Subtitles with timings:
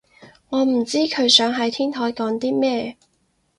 [0.49, 2.97] 我唔知佢想喺天台講啲咩